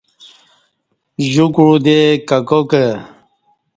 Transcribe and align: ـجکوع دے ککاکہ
ـجکوع 1.31 1.73
دے 1.85 1.97
ککاکہ 2.27 2.85